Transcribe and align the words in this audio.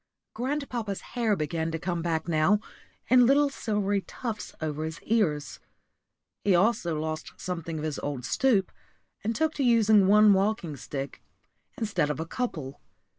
Grandpapa's 0.33 1.01
hair 1.13 1.35
began 1.35 1.69
to 1.69 1.77
come 1.77 2.01
back 2.01 2.27
now, 2.27 2.59
in 3.07 3.27
little 3.27 3.51
silvery 3.51 4.01
tufts 4.01 4.51
over 4.59 4.83
his 4.83 4.99
ears. 5.03 5.59
He 6.43 6.55
also 6.55 6.99
lost 6.99 7.33
something 7.37 7.77
of 7.77 7.83
his 7.83 7.99
old 7.99 8.25
stoop, 8.25 8.71
and 9.23 9.35
took 9.35 9.53
to 9.53 9.63
using 9.63 10.07
one 10.07 10.33
walking 10.33 10.75
stick 10.75 11.21
instead 11.77 12.09
of 12.09 12.19
a 12.19 12.25
couple. 12.25 12.81